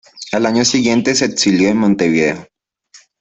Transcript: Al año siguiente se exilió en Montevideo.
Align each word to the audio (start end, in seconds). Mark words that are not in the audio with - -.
Al 0.31 0.47
año 0.47 0.65
siguiente 0.65 1.13
se 1.13 1.25
exilió 1.25 1.69
en 1.69 1.77
Montevideo. 1.77 2.47